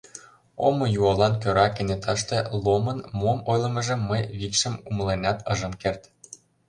Омо 0.65 0.85
юалан 0.99 1.33
кӧра 1.41 1.67
кенеташте 1.75 2.37
Ломын 2.63 2.99
мом 3.19 3.39
ойлымыжым 3.51 3.99
мый 4.09 4.21
викшым 4.39 4.73
умыленат 4.89 5.37
ыжым 5.53 5.73
керт. 5.81 6.01